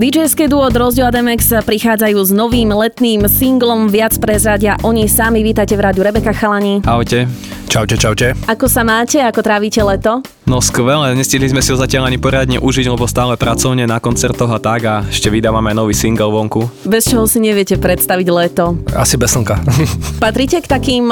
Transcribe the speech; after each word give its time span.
DJské 0.00 0.48
duo 0.48 0.64
Drozdio 0.72 1.04
a 1.04 1.12
Demex 1.12 1.52
prichádzajú 1.60 2.24
s 2.24 2.32
novým 2.32 2.72
letným 2.72 3.28
singlom, 3.28 3.92
viac 3.92 4.16
prezradia 4.16 4.80
oni 4.80 5.04
sami. 5.04 5.44
Vítajte 5.44 5.76
v 5.76 5.84
rádiu 5.84 6.00
Rebeka 6.00 6.32
Chalani. 6.32 6.80
Ahojte. 6.88 7.28
Čaute, 7.70 7.94
čaute. 7.94 8.34
Ako 8.50 8.66
sa 8.66 8.82
máte, 8.82 9.22
ako 9.22 9.46
trávite 9.46 9.78
leto? 9.78 10.26
No 10.50 10.58
skvelé, 10.58 11.14
nestihli 11.14 11.46
sme 11.46 11.62
si 11.62 11.70
ho 11.70 11.78
zatiaľ 11.78 12.10
ani 12.10 12.18
poriadne 12.18 12.58
užiť, 12.58 12.90
lebo 12.90 13.06
stále 13.06 13.38
pracovne 13.38 13.86
na 13.86 14.02
koncertoch 14.02 14.50
a 14.50 14.58
tak 14.58 14.82
a 14.82 15.06
ešte 15.06 15.30
vydávame 15.30 15.70
nový 15.70 15.94
single 15.94 16.34
vonku. 16.34 16.66
Bez 16.82 17.06
čoho 17.06 17.30
si 17.30 17.38
neviete 17.38 17.78
predstaviť 17.78 18.26
leto? 18.26 18.74
Asi 18.90 19.14
bez 19.14 19.38
slnka. 19.38 19.62
Patríte 20.26 20.58
k 20.58 20.66
takým 20.66 21.06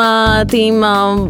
tým 0.50 0.82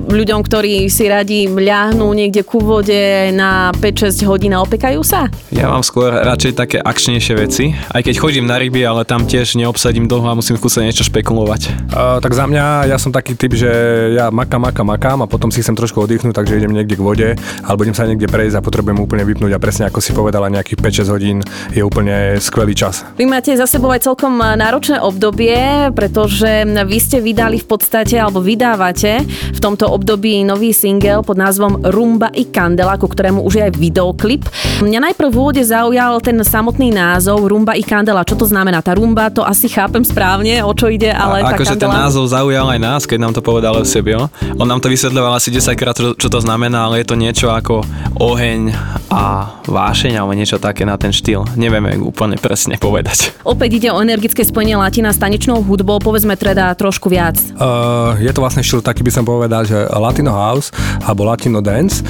ľuďom, 0.09 0.41
ktorí 0.41 0.88
si 0.88 1.05
radi 1.05 1.45
ľahnú 1.45 2.09
niekde 2.16 2.48
ku 2.48 2.65
vode 2.65 3.29
na 3.37 3.77
5-6 3.77 4.24
hodín 4.24 4.56
a 4.56 4.65
opekajú 4.65 5.05
sa? 5.05 5.29
Ja 5.52 5.69
mám 5.69 5.84
skôr 5.84 6.09
radšej 6.09 6.56
také 6.56 6.80
akčnejšie 6.80 7.34
veci, 7.37 7.77
aj 7.92 8.01
keď 8.01 8.15
chodím 8.16 8.48
na 8.48 8.56
ryby, 8.56 8.80
ale 8.80 9.05
tam 9.05 9.29
tiež 9.29 9.60
neobsadím 9.60 10.09
dlho 10.09 10.33
a 10.33 10.38
musím 10.38 10.56
skúsiť 10.56 10.88
niečo 10.88 11.05
špekulovať. 11.05 11.92
Uh, 11.92 12.16
tak 12.24 12.33
za 12.33 12.48
mňa, 12.48 12.88
ja 12.88 12.97
som 12.97 13.12
taký 13.12 13.37
typ, 13.37 13.52
že 13.52 13.69
ja 14.16 14.33
makám, 14.33 14.65
makám, 14.65 14.97
makám 15.18 15.27
a 15.27 15.27
potom 15.27 15.50
si 15.50 15.58
chcem 15.66 15.74
trošku 15.74 15.98
oddychnúť, 15.98 16.30
takže 16.30 16.62
idem 16.62 16.70
niekde 16.70 16.95
k 16.95 17.02
vode 17.02 17.28
alebo 17.66 17.82
idem 17.82 17.96
sa 17.98 18.06
niekde 18.06 18.30
prejsť 18.30 18.62
a 18.62 18.62
potrebujem 18.62 19.02
úplne 19.02 19.27
vypnúť 19.27 19.50
a 19.50 19.58
presne 19.58 19.91
ako 19.91 19.98
si 19.98 20.14
povedala, 20.14 20.46
nejakých 20.46 20.78
5-6 20.78 21.14
hodín 21.14 21.36
je 21.74 21.82
úplne 21.82 22.38
skvelý 22.38 22.78
čas. 22.78 23.02
Vy 23.18 23.27
máte 23.27 23.50
za 23.58 23.66
sebou 23.66 23.91
aj 23.91 24.06
celkom 24.06 24.38
náročné 24.38 25.02
obdobie, 25.02 25.91
pretože 25.98 26.62
vy 26.86 26.98
ste 27.02 27.18
vydali 27.18 27.58
v 27.58 27.66
podstate 27.66 28.14
alebo 28.14 28.38
vydávate 28.38 29.27
v 29.27 29.58
tomto 29.58 29.91
období 29.91 30.46
nový 30.46 30.70
single 30.70 31.27
pod 31.27 31.34
názvom 31.34 31.82
Rumba 31.91 32.30
i 32.38 32.46
Kandela, 32.46 32.94
ku 32.94 33.10
ktorému 33.10 33.42
už 33.42 33.58
je 33.58 33.62
aj 33.66 33.72
videoklip. 33.74 34.46
Mňa 34.84 35.10
najprv 35.10 35.28
v 35.34 35.36
úvode 35.36 35.62
zaujal 35.64 36.22
ten 36.22 36.38
samotný 36.38 36.94
názov 36.94 37.50
Rumba 37.50 37.74
i 37.74 37.82
Kandela. 37.82 38.22
Čo 38.22 38.38
to 38.38 38.46
znamená? 38.46 38.78
Tá 38.84 38.94
rumba, 38.94 39.32
to 39.32 39.42
asi 39.42 39.66
chápem 39.66 40.05
správne, 40.05 40.62
o 40.62 40.70
čo 40.77 40.86
ide, 40.86 41.10
ale 41.10 41.42
a, 41.42 41.56
akože 41.56 41.80
ten 41.80 41.91
názov 41.91 42.30
zaujal 42.30 42.70
aj 42.70 42.80
nás, 42.80 43.03
keď 43.08 43.19
nám 43.19 43.32
to 43.34 43.42
povedal 43.42 43.80
Eusebio. 43.80 44.30
On 44.60 44.69
nám 44.69 44.78
to 44.78 44.92
vysvetľoval 45.09 45.41
asi 45.41 45.48
10 45.48 45.73
krát, 45.81 45.97
čo, 45.97 46.12
čo 46.12 46.28
to 46.28 46.45
znamená, 46.45 46.84
ale 46.84 47.01
je 47.01 47.09
to 47.09 47.17
niečo 47.17 47.48
ako 47.48 47.81
oheň 48.20 48.77
a 49.09 49.56
vášeň 49.65 50.20
alebo 50.20 50.37
niečo 50.37 50.61
také 50.61 50.84
na 50.84 51.00
ten 51.00 51.17
štýl. 51.17 51.48
Nevieme 51.56 51.97
úplne 51.97 52.37
presne 52.37 52.77
povedať. 52.77 53.33
Opäť 53.41 53.81
ide 53.81 53.89
o 53.89 54.05
energické 54.05 54.45
spojenie 54.45 54.77
latina 54.77 55.09
s 55.09 55.17
tanečnou 55.17 55.65
hudbou, 55.65 55.97
povedzme 55.97 56.37
teda 56.37 56.77
trošku 56.77 57.09
viac. 57.09 57.41
Uh, 57.56 58.20
je 58.20 58.28
to 58.28 58.45
vlastne 58.45 58.61
štýl 58.61 58.84
taký 58.84 59.00
by 59.00 59.09
som 59.09 59.25
povedal, 59.25 59.65
že 59.65 59.81
Latino 59.97 60.37
House 60.37 60.69
alebo 61.00 61.25
Latino 61.25 61.65
Dance, 61.65 62.05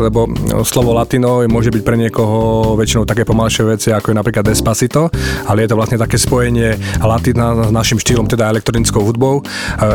lebo 0.00 0.24
slovo 0.64 0.96
Latino 0.96 1.44
môže 1.52 1.68
byť 1.68 1.82
pre 1.84 2.00
niekoho 2.00 2.72
väčšinou 2.80 3.04
také 3.04 3.28
pomalšie 3.28 3.76
veci, 3.76 3.92
ako 3.92 4.12
je 4.12 4.16
napríklad 4.16 4.48
Despacito, 4.48 5.12
ale 5.44 5.68
je 5.68 5.68
to 5.68 5.76
vlastne 5.76 6.00
také 6.00 6.16
spojenie 6.16 6.80
Latina 7.04 7.68
s 7.68 7.72
našim 7.76 8.00
štýlom, 8.00 8.24
teda 8.24 8.48
elektronickou 8.56 9.04
hudbou. 9.04 9.44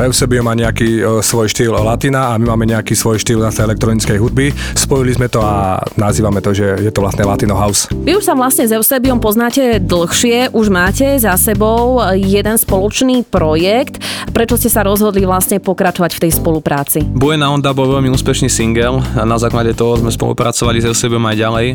Eusebio 0.06 0.46
má 0.46 0.54
nejaký 0.54 1.02
svoj 1.26 1.50
štýl 1.50 1.74
Latina 1.82 2.11
a 2.16 2.36
my 2.36 2.52
máme 2.52 2.68
nejaký 2.68 2.94
svoj 2.98 3.22
štýl 3.22 3.40
zase 3.48 3.64
elektronickej 3.64 4.18
hudby. 4.20 4.52
Spojili 4.76 5.16
sme 5.16 5.32
to 5.32 5.40
a 5.40 5.80
nazývame 5.96 6.44
to, 6.44 6.52
že 6.52 6.84
je 6.84 6.92
to 6.92 7.00
vlastne 7.00 7.24
Latino 7.24 7.56
House. 7.56 7.88
Vy 7.92 8.20
už 8.20 8.28
sa 8.28 8.36
vlastne 8.36 8.68
s 8.68 8.76
Eusebiom 8.76 9.24
poznáte 9.24 9.80
dlhšie, 9.80 10.52
už 10.52 10.68
máte 10.68 11.16
za 11.20 11.36
sebou 11.40 12.04
jeden 12.18 12.56
spoločný 12.60 13.24
projekt. 13.28 14.04
Prečo 14.32 14.56
ste 14.60 14.70
sa 14.72 14.84
rozhodli 14.84 15.24
vlastne 15.24 15.60
pokračovať 15.60 16.12
v 16.18 16.22
tej 16.28 16.32
spolupráci? 16.36 17.00
Buena 17.06 17.52
Onda 17.52 17.76
bol 17.76 17.88
veľmi 17.88 18.12
úspešný 18.12 18.48
single 18.48 19.04
a 19.16 19.24
na 19.28 19.38
základe 19.40 19.76
toho 19.76 20.00
sme 20.00 20.12
spolupracovali 20.12 20.82
s 20.82 20.88
Eusebiom 20.90 21.24
aj 21.28 21.36
ďalej 21.36 21.68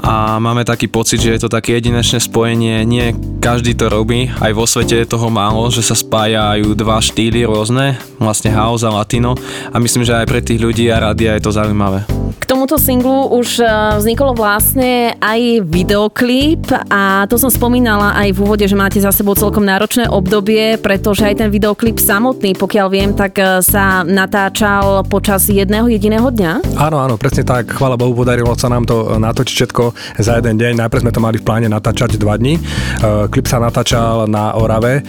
a 0.00 0.40
máme 0.40 0.64
taký 0.64 0.88
pocit, 0.88 1.20
že 1.20 1.36
je 1.36 1.40
to 1.44 1.52
také 1.52 1.76
jedinečné 1.76 2.22
spojenie, 2.22 2.82
nie 2.88 3.12
každý 3.40 3.76
to 3.76 3.92
robí, 3.92 4.32
aj 4.40 4.52
vo 4.56 4.64
svete 4.64 5.04
je 5.04 5.10
toho 5.10 5.28
málo, 5.28 5.68
že 5.68 5.84
sa 5.84 5.92
spájajú 5.92 6.72
dva 6.72 7.00
štýly 7.00 7.44
rôzne, 7.44 8.00
vlastne 8.16 8.48
house 8.52 8.84
a 8.86 8.90
latino 8.92 9.36
a 9.70 9.76
myslím, 9.78 10.02
že 10.06 10.16
aj 10.16 10.26
pre 10.28 10.40
tých 10.40 10.60
ľudí 10.60 10.88
a 10.90 11.00
rádia 11.00 11.36
je 11.36 11.42
to 11.42 11.52
zaujímavé. 11.54 12.04
K 12.40 12.44
tomuto 12.46 12.78
singlu 12.78 13.30
už 13.36 13.62
e, 13.62 13.66
vzniklo 14.00 14.34
vlastne 14.34 15.14
aj 15.18 15.66
videoklip 15.66 16.70
a 16.88 17.26
to 17.26 17.36
som 17.36 17.50
spomínala 17.52 18.16
aj 18.16 18.32
v 18.34 18.38
úvode, 18.40 18.64
že 18.64 18.78
máte 18.78 18.98
za 19.02 19.10
sebou 19.14 19.34
celkom 19.34 19.62
náročné 19.62 20.08
obdobie, 20.08 20.78
pretože 20.80 21.26
aj 21.26 21.42
ten 21.42 21.48
videoklip 21.52 21.98
samotný, 22.00 22.56
pokiaľ 22.56 22.86
viem, 22.90 23.10
tak 23.14 23.38
e, 23.38 23.60
sa 23.60 24.02
natáčal 24.06 25.04
počas 25.06 25.46
jedného 25.46 25.90
jediného 25.90 26.26
dňa. 26.30 26.78
Áno, 26.78 27.02
áno, 27.02 27.14
presne 27.20 27.44
tak. 27.44 27.70
Chvála 27.76 27.98
Bohu, 27.98 28.14
podarilo 28.14 28.54
sa 28.56 28.70
nám 28.70 28.86
to 28.86 29.18
natočiť 29.18 29.54
všetko 29.54 29.84
za 30.18 30.40
jeden 30.40 30.56
deň. 30.56 30.80
Najprv 30.86 31.02
sme 31.06 31.14
to 31.14 31.20
mali 31.20 31.36
v 31.40 31.44
pláne 31.46 31.68
natáčať 31.68 32.16
dva 32.16 32.36
dní. 32.36 32.60
Klip 33.30 33.46
sa 33.48 33.60
natáčal 33.60 34.28
na 34.28 34.54
Orave 34.56 35.02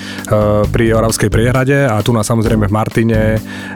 pri 0.72 0.85
Oravskej 0.96 1.30
priehrade 1.31 1.88
a 1.88 2.00
tu 2.00 2.16
na 2.16 2.24
samozrejme 2.24 2.68
v 2.68 2.74
Martine 2.74 3.19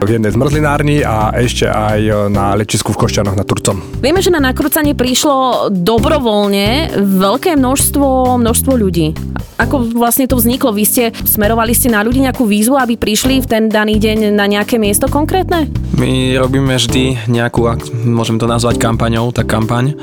v 0.00 0.08
jednej 0.08 0.32
zmrzlinárni 0.56 1.04
a 1.04 1.36
ešte 1.36 1.68
aj 1.68 2.32
na 2.32 2.56
lečisku 2.56 2.96
v 2.96 3.04
Košťanoch 3.04 3.36
na 3.36 3.44
Turcom. 3.44 3.76
Vieme, 4.00 4.24
že 4.24 4.32
na 4.32 4.40
nakrúcanie 4.40 4.96
prišlo 4.96 5.68
dobrovoľne 5.68 6.96
veľké 6.96 7.60
množstvo, 7.60 8.40
množstvo 8.40 8.72
ľudí. 8.72 9.12
Ako 9.56 9.88
vlastne 9.96 10.28
to 10.28 10.36
vzniklo? 10.36 10.72
Vy 10.72 10.84
ste 10.84 11.02
smerovali 11.12 11.72
ste 11.72 11.88
na 11.88 12.04
ľudí 12.04 12.20
nejakú 12.20 12.44
výzvu, 12.44 12.76
aby 12.76 12.96
prišli 12.96 13.40
v 13.40 13.46
ten 13.48 13.62
daný 13.72 13.96
deň 13.96 14.32
na 14.32 14.44
nejaké 14.48 14.76
miesto 14.76 15.08
konkrétne? 15.08 15.68
My 15.96 16.36
robíme 16.36 16.76
vždy 16.76 17.28
nejakú, 17.28 17.64
môžem 18.04 18.36
to 18.36 18.44
nazvať 18.44 18.76
kampaňou, 18.76 19.32
tak 19.32 19.48
kampaň, 19.48 19.96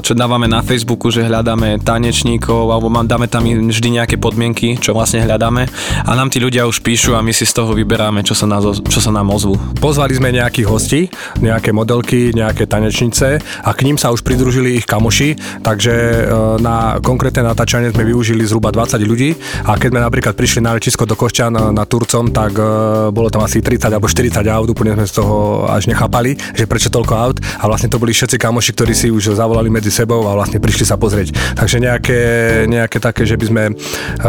čo 0.00 0.16
dávame 0.16 0.48
na 0.48 0.64
Facebooku, 0.64 1.12
že 1.12 1.28
hľadáme 1.28 1.80
tanečníkov, 1.84 2.72
alebo 2.72 2.88
dáme 3.04 3.28
tam 3.28 3.44
vždy 3.44 4.00
nejaké 4.00 4.16
podmienky, 4.16 4.80
čo 4.80 4.96
vlastne 4.96 5.24
hľadáme 5.28 5.68
a 6.04 6.10
nám 6.16 6.32
tí 6.32 6.40
ľudia 6.40 6.64
už 6.64 6.80
píšu 6.80 7.12
a 7.12 7.20
my 7.20 7.36
si 7.36 7.44
z 7.44 7.52
toho 7.52 7.76
vyberáme, 7.76 8.24
čo 8.24 8.32
sa, 8.32 8.48
nás, 8.48 8.64
čo 8.64 9.00
sa 9.00 9.12
nám 9.12 9.28
ozvú. 9.28 9.60
Pozvali 9.78 10.18
sme 10.18 10.34
nejakých 10.34 10.66
hostí, 10.66 11.06
nejaké 11.38 11.70
modelky, 11.70 12.34
nejaké 12.34 12.66
tanečnice 12.66 13.38
a 13.38 13.70
k 13.70 13.84
ním 13.86 13.94
sa 13.94 14.10
už 14.10 14.26
pridružili 14.26 14.76
ich 14.76 14.86
kamoši, 14.88 15.62
takže 15.62 15.94
e, 15.94 16.22
na 16.58 16.98
konkrétne 16.98 17.46
natáčanie 17.46 17.94
sme 17.94 18.02
využili 18.02 18.42
zhruba 18.42 18.74
20 18.74 18.98
ľudí 19.06 19.30
a 19.68 19.78
keď 19.78 19.88
sme 19.94 20.00
napríklad 20.02 20.34
prišli 20.34 20.60
na 20.66 20.74
lečisko 20.74 21.06
do 21.06 21.14
Košťan 21.14 21.54
e, 21.54 21.60
na 21.70 21.86
Turcom, 21.86 22.34
tak 22.34 22.58
e, 22.58 22.64
bolo 23.14 23.30
tam 23.30 23.46
asi 23.46 23.62
30 23.62 23.94
alebo 23.94 24.10
40 24.10 24.42
aut, 24.50 24.68
úplne 24.68 24.98
sme 24.98 25.06
z 25.06 25.14
toho 25.22 25.64
až 25.70 25.86
nechápali, 25.86 26.34
že 26.56 26.66
prečo 26.66 26.90
toľko 26.90 27.14
aut 27.14 27.36
a 27.38 27.64
vlastne 27.70 27.88
to 27.88 28.02
boli 28.02 28.10
všetci 28.10 28.36
kamoši, 28.36 28.74
ktorí 28.74 28.92
si 28.92 29.08
už 29.08 29.38
zavolali 29.38 29.70
medzi 29.70 29.94
sebou 29.94 30.26
a 30.26 30.34
vlastne 30.34 30.58
prišli 30.58 30.84
sa 30.88 30.98
pozrieť. 30.98 31.56
Takže 31.56 31.76
nejaké, 31.78 32.20
nejaké 32.66 32.98
také, 32.98 33.28
že 33.28 33.38
by 33.38 33.44
sme 33.46 33.62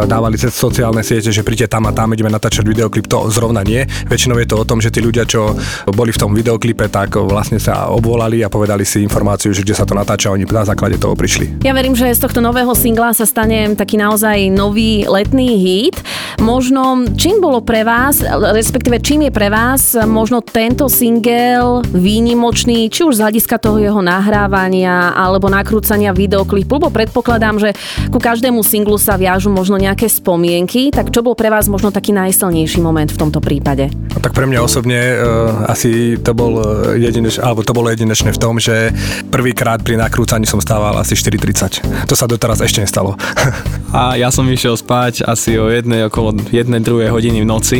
dávali 0.06 0.36
cez 0.36 0.52
sociálne 0.52 1.02
siete, 1.02 1.32
že 1.32 1.46
príďte 1.46 1.76
tam 1.78 1.88
a 1.88 1.96
tam 1.96 2.12
ideme 2.12 2.32
natáčať 2.32 2.68
videoklip, 2.68 3.08
to 3.08 3.28
zrovna 3.32 3.64
nie. 3.64 3.88
Väčšinou 4.08 4.40
je 4.40 4.48
to 4.48 4.56
o 4.60 4.68
tom, 4.68 4.84
že 4.84 4.92
tí 4.92 5.00
ľudia, 5.00 5.24
čo 5.32 5.56
boli 5.96 6.12
v 6.12 6.20
tom 6.20 6.36
videoklipe, 6.36 6.92
tak 6.92 7.16
vlastne 7.16 7.56
sa 7.56 7.88
obvolali 7.88 8.44
a 8.44 8.52
povedali 8.52 8.84
si 8.84 9.00
informáciu, 9.00 9.56
že 9.56 9.64
kde 9.64 9.80
sa 9.80 9.88
to 9.88 9.96
natáča, 9.96 10.36
oni 10.36 10.44
na 10.44 10.68
základe 10.68 11.00
toho 11.00 11.16
prišli. 11.16 11.64
Ja 11.64 11.72
verím, 11.72 11.96
že 11.96 12.12
z 12.12 12.20
tohto 12.20 12.44
nového 12.44 12.76
singla 12.76 13.16
sa 13.16 13.24
stane 13.24 13.72
taký 13.80 13.96
naozaj 13.96 14.52
nový 14.52 15.08
letný 15.08 15.56
hit. 15.56 15.96
Možno 16.44 17.08
čím 17.16 17.40
bolo 17.40 17.64
pre 17.64 17.88
vás, 17.88 18.20
respektíve 18.26 19.00
čím 19.00 19.30
je 19.30 19.32
pre 19.32 19.48
vás 19.48 19.96
možno 20.04 20.44
tento 20.44 20.92
single 20.92 21.86
výnimočný, 21.88 22.92
či 22.92 23.08
už 23.08 23.22
z 23.22 23.24
hľadiska 23.24 23.62
toho 23.62 23.80
jeho 23.80 24.02
nahrávania 24.04 25.16
alebo 25.16 25.48
nakrúcania 25.48 26.12
videoklipu, 26.12 26.82
lebo 26.82 26.90
predpokladám, 26.90 27.62
že 27.62 27.70
ku 28.10 28.18
každému 28.18 28.66
singlu 28.66 28.98
sa 28.98 29.16
viažu 29.16 29.54
možno 29.54 29.78
nejaké 29.78 30.10
spomienky, 30.10 30.90
tak 30.90 31.14
čo 31.14 31.22
bol 31.22 31.38
pre 31.38 31.54
vás 31.54 31.70
možno 31.70 31.94
taký 31.94 32.12
najsilnejší 32.12 32.82
moment 32.82 33.08
v 33.14 33.22
tomto 33.22 33.38
prípade? 33.38 33.94
Tak 34.18 34.34
pre 34.34 34.50
mňa 34.50 34.60
osobne 34.66 34.98
asi 35.68 36.18
to 36.20 36.32
bol 36.36 36.54
eh, 36.60 37.02
jedinečné, 37.02 37.42
alebo 37.42 37.66
to 37.66 37.74
bolo 37.76 37.90
jedinečné 37.90 38.34
v 38.34 38.40
tom, 38.40 38.58
že 38.58 38.92
prvýkrát 39.30 39.82
pri 39.82 39.98
nakrúcaní 39.98 40.46
som 40.46 40.62
stával 40.62 40.98
asi 40.98 41.16
4.30. 41.16 42.08
To 42.08 42.16
sa 42.16 42.26
doteraz 42.28 42.62
ešte 42.62 42.84
nestalo. 42.84 43.16
A 43.92 44.16
ja 44.16 44.32
som 44.32 44.48
išiel 44.48 44.80
spať 44.80 45.28
asi 45.28 45.60
o 45.60 45.68
jednej, 45.68 46.08
okolo 46.08 46.32
jednej, 46.48 46.80
druhej 46.80 47.12
hodiny 47.12 47.44
v 47.44 47.48
noci. 47.48 47.80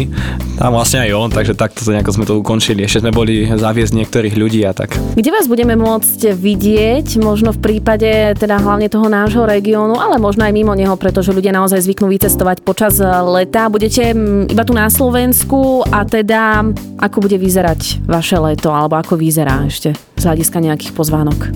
A 0.60 0.68
vlastne 0.68 1.08
aj 1.08 1.12
on, 1.16 1.30
takže 1.32 1.56
takto 1.56 1.88
to 1.88 1.96
nejako 1.96 2.12
sme 2.12 2.28
to 2.28 2.36
ukončili. 2.36 2.84
Ešte 2.84 3.08
sme 3.08 3.16
boli 3.16 3.48
zaviesť 3.48 3.96
niektorých 3.96 4.36
ľudí 4.36 4.60
a 4.68 4.76
tak. 4.76 5.00
Kde 5.16 5.32
vás 5.32 5.48
budeme 5.48 5.80
môcť 5.80 6.36
vidieť, 6.36 7.16
možno 7.24 7.56
v 7.56 7.64
prípade 7.64 8.36
teda 8.36 8.60
hlavne 8.60 8.92
toho 8.92 9.08
nášho 9.08 9.48
regiónu, 9.48 9.96
ale 9.96 10.20
možno 10.20 10.44
aj 10.44 10.52
mimo 10.52 10.76
neho, 10.76 11.00
pretože 11.00 11.32
ľudia 11.32 11.56
naozaj 11.56 11.80
zvyknú 11.80 12.12
vycestovať 12.12 12.60
počas 12.60 13.00
leta. 13.02 13.72
Budete 13.72 14.12
mm, 14.12 14.52
iba 14.52 14.68
tu 14.68 14.76
na 14.76 14.92
Slovensku 14.92 15.88
a 15.88 16.04
teda 16.04 16.68
ako 17.00 17.24
bude 17.24 17.31
vyzerať 17.38 18.08
vaše 18.08 18.40
leto, 18.40 18.72
alebo 18.72 18.98
ako 18.98 19.20
vyzerá 19.20 19.68
ešte 19.68 19.94
z 19.94 20.24
hľadiska 20.24 20.58
nejakých 20.64 20.92
pozvánok? 20.96 21.52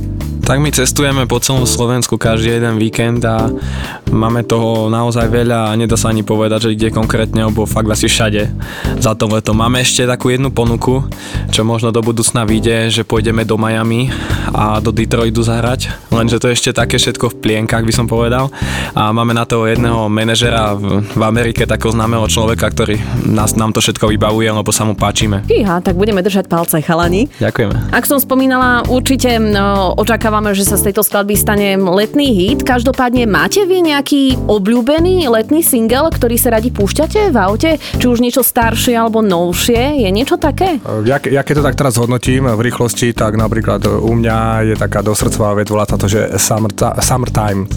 Tak 0.45 0.61
my 0.61 0.69
cestujeme 0.69 1.25
po 1.25 1.41
celom 1.41 1.65
Slovensku 1.65 2.21
každý 2.21 2.61
jeden 2.61 2.77
víkend 2.77 3.25
a 3.25 3.49
máme 4.13 4.45
toho 4.45 4.93
naozaj 4.93 5.25
veľa 5.25 5.73
a 5.73 5.77
nedá 5.79 5.97
sa 5.97 6.13
ani 6.13 6.21
povedať, 6.21 6.69
že 6.69 6.77
kde 6.77 6.93
konkrétne, 6.93 7.49
lebo 7.49 7.65
fakt 7.65 7.89
asi 7.89 8.05
všade 8.05 8.53
za 9.01 9.17
to 9.17 9.25
leto. 9.25 9.57
Máme 9.57 9.81
ešte 9.81 10.05
takú 10.05 10.29
jednu 10.29 10.53
ponuku, 10.53 11.01
čo 11.49 11.65
možno 11.65 11.89
do 11.89 12.05
budúcna 12.05 12.45
vyjde, 12.45 12.93
že 12.93 13.01
pôjdeme 13.01 13.41
do 13.41 13.57
Miami 13.57 14.13
a 14.53 14.77
do 14.85 14.93
Detroitu 14.93 15.41
zahrať, 15.41 15.89
lenže 16.15 16.39
to 16.39 16.47
je 16.49 16.55
ešte 16.55 16.71
také 16.71 16.95
všetko 16.95 17.35
v 17.35 17.39
plienkach, 17.43 17.83
by 17.83 17.93
som 17.93 18.07
povedal. 18.07 18.47
A 18.95 19.11
máme 19.11 19.35
na 19.35 19.43
toho 19.43 19.67
jedného 19.67 20.07
manažera 20.07 20.73
v, 20.73 21.03
v 21.03 21.21
Amerike, 21.21 21.67
takého 21.67 21.91
známeho 21.91 22.25
človeka, 22.31 22.71
ktorý 22.71 22.97
nás, 23.27 23.53
nám 23.59 23.75
to 23.75 23.83
všetko 23.83 24.07
vybavuje, 24.15 24.47
lebo 24.47 24.71
sa 24.71 24.87
mu 24.87 24.95
páčime. 24.95 25.43
Fíha, 25.45 25.83
tak 25.83 25.99
budeme 25.99 26.23
držať 26.23 26.47
palce, 26.47 26.79
chalani. 26.79 27.27
Ďakujeme. 27.37 27.91
Ak 27.91 28.07
som 28.07 28.17
spomínala, 28.17 28.87
určite 28.87 29.35
no, 29.37 29.93
očakávame, 29.99 30.55
že 30.55 30.63
sa 30.63 30.79
z 30.79 30.91
tejto 30.91 31.03
skladby 31.03 31.35
stane 31.35 31.75
letný 31.75 32.31
hit. 32.31 32.63
Každopádne 32.63 33.27
máte 33.27 33.67
vy 33.67 33.83
nejaký 33.91 34.39
obľúbený 34.47 35.27
letný 35.27 35.61
single, 35.61 36.13
ktorý 36.13 36.39
sa 36.39 36.55
radi 36.55 36.71
púšťate 36.71 37.33
v 37.33 37.37
aute? 37.37 37.71
Či 37.99 38.05
už 38.07 38.23
niečo 38.23 38.45
staršie 38.45 38.95
alebo 38.95 39.19
novšie? 39.19 40.01
Je 40.05 40.09
niečo 40.13 40.39
také? 40.39 40.79
Ja, 41.03 41.19
ja 41.19 41.41
keď 41.43 41.53
to 41.59 41.67
tak 41.67 41.75
teraz 41.75 41.99
hodnotím 41.99 42.47
v 42.47 42.61
rýchlosti, 42.61 43.11
tak 43.11 43.35
napríklad 43.35 43.83
u 43.85 44.13
mňa 44.13 44.37
je 44.71 44.75
taká 44.77 45.01
dosrdcová 45.01 45.57
vec, 45.57 45.67
volá 45.67 45.83
sa 45.89 45.99
to, 45.99 46.04
že 46.07 46.29
summer, 46.37 46.71
Summertime 46.99 47.67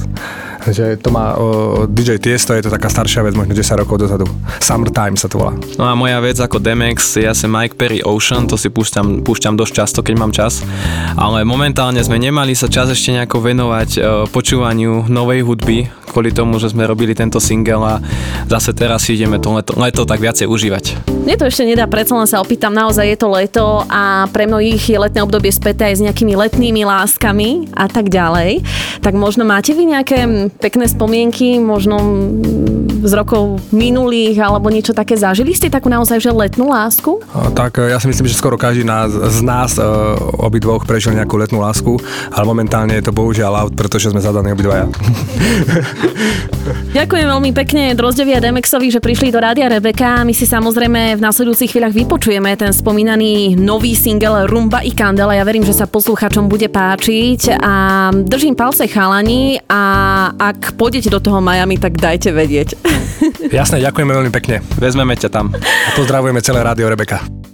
že 0.67 0.99
to 0.99 1.15
má 1.15 1.39
o, 1.39 1.87
DJ 1.87 2.19
Tiesto, 2.19 2.55
je 2.55 2.67
to 2.67 2.75
taká 2.75 2.91
staršia 2.91 3.23
vec, 3.23 3.39
možno 3.39 3.55
10 3.55 3.83
rokov 3.87 4.03
dozadu. 4.03 4.27
Summertime 4.59 5.15
sa 5.15 5.31
to 5.31 5.39
volá. 5.39 5.55
No 5.79 5.87
a 5.87 5.95
moja 5.95 6.19
vec 6.19 6.37
ako 6.43 6.59
Demex, 6.59 7.15
ja 7.23 7.31
som 7.33 7.55
Mike 7.55 7.79
Perry 7.79 8.03
Ocean, 8.03 8.51
to 8.51 8.59
si 8.59 8.69
púšťam, 8.69 9.23
púšťam 9.23 9.55
dosť 9.55 9.73
často, 9.73 9.99
keď 10.03 10.15
mám 10.19 10.33
čas. 10.35 10.67
Ale 11.15 11.47
momentálne 11.47 12.03
sme 12.03 12.19
nemali 12.19 12.59
sa 12.59 12.67
čas 12.67 12.91
ešte 12.91 13.15
nejako 13.15 13.39
venovať 13.39 13.91
e, 13.95 14.01
počúvaniu 14.35 15.07
novej 15.07 15.47
hudby, 15.47 15.87
kvôli 16.09 16.33
tomu, 16.33 16.57
že 16.57 16.73
sme 16.73 16.89
robili 16.89 17.13
tento 17.13 17.39
single 17.39 17.85
a 17.85 17.95
zase 18.49 18.73
teraz 18.73 19.07
ideme 19.13 19.37
to 19.39 19.53
leto, 19.53 19.73
leto 19.77 20.03
tak 20.09 20.19
viacej 20.19 20.49
užívať. 20.49 20.85
Mne 21.29 21.37
to 21.37 21.45
ešte 21.45 21.69
nedá, 21.69 21.85
predsa 21.85 22.17
len 22.17 22.25
sa 22.25 22.41
opýtam, 22.41 22.73
naozaj 22.73 23.05
je 23.05 23.19
to 23.21 23.29
leto 23.29 23.67
a 23.87 24.25
pre 24.33 24.49
mnohých 24.49 24.81
je 24.81 24.99
letné 24.99 25.21
obdobie 25.21 25.53
späté 25.53 25.93
aj 25.93 26.01
s 26.01 26.05
nejakými 26.05 26.35
letnými 26.35 26.83
láskami 26.89 27.69
a 27.77 27.85
tak 27.87 28.09
ďalej. 28.09 28.65
Tak 29.05 29.13
možno 29.13 29.45
máte 29.45 29.77
vy 29.77 29.93
nejaké 29.93 30.48
pekné 30.49 30.89
spomienky, 30.89 31.61
možno 31.61 32.01
z 33.03 33.13
rokov 33.15 33.63
minulých 33.71 34.39
alebo 34.43 34.71
niečo 34.71 34.95
také 34.95 35.15
zažili 35.15 35.55
ste 35.55 35.71
takú 35.71 35.87
naozaj, 35.91 36.19
že 36.19 36.31
letnú 36.35 36.71
lásku? 36.71 37.23
Tak 37.55 37.79
e, 37.83 37.95
ja 37.95 37.99
si 38.03 38.11
myslím, 38.11 38.27
že 38.27 38.39
skoro 38.39 38.59
každý 38.59 38.83
nás, 38.83 39.11
z 39.11 39.41
nás 39.43 39.79
uh, 39.79 40.15
obidvoch 40.43 40.87
prežil 40.87 41.15
nejakú 41.15 41.39
letnú 41.39 41.63
lásku, 41.63 41.99
ale 42.31 42.45
momentálne 42.47 42.95
je 42.99 43.05
to 43.07 43.13
bohužiaľ 43.15 43.67
out, 43.67 43.73
pretože 43.75 44.11
sme 44.11 44.23
zadaní 44.23 44.55
obidvaja. 44.55 44.91
Ďakujem 46.89 47.27
veľmi 47.29 47.51
pekne 47.53 47.93
Drozdevi 47.95 48.33
a 48.37 48.41
Demexovi, 48.41 48.93
že 48.93 49.01
prišli 49.01 49.33
do 49.33 49.41
Rádia 49.41 49.69
Rebeka. 49.69 50.25
My 50.25 50.33
si 50.37 50.45
samozrejme 50.45 51.17
v 51.17 51.25
následujúcich 51.25 51.73
chvíľach 51.73 51.95
vypočujeme 51.95 52.53
ten 52.57 52.73
spomínaný 52.73 53.57
nový 53.57 53.93
single 53.97 54.49
Rumba 54.49 54.85
i 54.85 54.93
Kandela. 54.93 55.37
Ja 55.37 55.45
verím, 55.45 55.65
že 55.65 55.77
sa 55.77 55.89
posluchačom 55.89 56.49
bude 56.49 56.69
páčiť 56.69 57.61
a 57.61 58.09
držím 58.13 58.57
palce 58.57 58.89
chalani 58.89 59.61
a 59.69 59.83
ak 60.37 60.77
pôjdete 60.77 61.13
do 61.13 61.21
toho 61.21 61.41
Miami, 61.41 61.77
tak 61.81 61.97
dajte 61.97 62.33
vedieť. 62.33 62.69
Jasné, 63.49 63.83
ďakujeme 63.83 64.13
veľmi 64.15 64.33
pekne. 64.33 64.63
Vezmeme 64.79 65.17
ťa 65.17 65.29
tam. 65.33 65.51
A 65.55 65.91
pozdravujeme 65.97 66.45
celé 66.45 66.63
Rádio 66.63 66.87
Rebeka. 66.87 67.48